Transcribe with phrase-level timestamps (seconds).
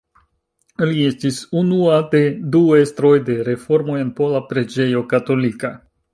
[0.91, 2.21] Li estis unua de
[2.57, 5.75] du estroj de reformoj en pola preĝejo katolika.